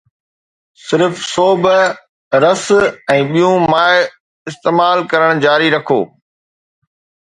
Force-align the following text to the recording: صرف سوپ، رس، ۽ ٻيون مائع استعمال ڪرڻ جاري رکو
صرف 0.87 1.13
سوپ، 1.33 1.63
رس، 2.43 2.65
۽ 3.13 3.19
ٻيون 3.35 3.55
مائع 3.77 4.03
استعمال 4.53 4.97
ڪرڻ 5.15 5.47
جاري 5.49 5.67
رکو 5.79 6.01